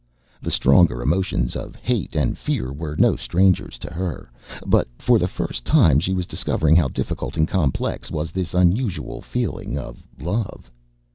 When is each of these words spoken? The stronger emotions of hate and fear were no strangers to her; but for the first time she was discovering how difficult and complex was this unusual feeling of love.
The 0.41 0.49
stronger 0.49 0.99
emotions 1.03 1.55
of 1.55 1.75
hate 1.75 2.15
and 2.15 2.35
fear 2.35 2.73
were 2.73 2.95
no 2.95 3.15
strangers 3.15 3.77
to 3.77 3.93
her; 3.93 4.31
but 4.65 4.87
for 4.97 5.19
the 5.19 5.27
first 5.27 5.63
time 5.63 5.99
she 5.99 6.15
was 6.15 6.25
discovering 6.25 6.75
how 6.75 6.87
difficult 6.87 7.37
and 7.37 7.47
complex 7.47 8.09
was 8.09 8.31
this 8.31 8.55
unusual 8.55 9.21
feeling 9.21 9.77
of 9.77 10.03
love. 10.19 10.71